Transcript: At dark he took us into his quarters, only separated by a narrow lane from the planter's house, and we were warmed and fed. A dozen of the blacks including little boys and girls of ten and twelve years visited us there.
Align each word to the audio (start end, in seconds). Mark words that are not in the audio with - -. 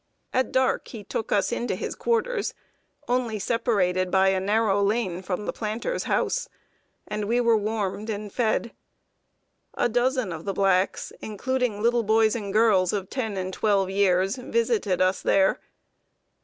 At 0.33 0.51
dark 0.51 0.87
he 0.87 1.03
took 1.03 1.31
us 1.31 1.51
into 1.51 1.75
his 1.75 1.93
quarters, 1.93 2.55
only 3.07 3.37
separated 3.37 4.09
by 4.09 4.29
a 4.29 4.39
narrow 4.39 4.81
lane 4.81 5.21
from 5.21 5.45
the 5.45 5.53
planter's 5.53 6.05
house, 6.05 6.49
and 7.07 7.25
we 7.25 7.39
were 7.39 7.55
warmed 7.55 8.09
and 8.09 8.33
fed. 8.33 8.71
A 9.75 9.87
dozen 9.87 10.33
of 10.33 10.43
the 10.45 10.53
blacks 10.53 11.13
including 11.21 11.83
little 11.83 12.01
boys 12.01 12.35
and 12.35 12.51
girls 12.51 12.93
of 12.93 13.11
ten 13.11 13.37
and 13.37 13.53
twelve 13.53 13.91
years 13.91 14.37
visited 14.37 15.03
us 15.03 15.21
there. 15.21 15.59